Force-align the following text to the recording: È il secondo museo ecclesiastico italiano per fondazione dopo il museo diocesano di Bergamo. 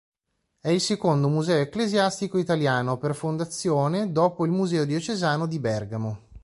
È 0.59 0.67
il 0.67 0.81
secondo 0.81 1.27
museo 1.29 1.59
ecclesiastico 1.61 2.39
italiano 2.39 2.97
per 2.97 3.13
fondazione 3.13 4.11
dopo 4.11 4.45
il 4.45 4.51
museo 4.51 4.83
diocesano 4.83 5.45
di 5.45 5.59
Bergamo. 5.59 6.21